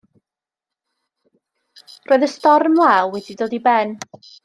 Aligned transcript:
Roedd 2.07 2.27
y 2.31 2.33
storm 2.35 2.83
law 2.83 3.15
wedi 3.17 3.41
dod 3.45 3.59
i 3.59 3.65
ben. 3.73 3.99